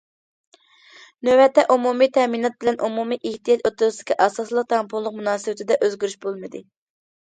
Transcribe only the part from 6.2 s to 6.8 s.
بولمىدى.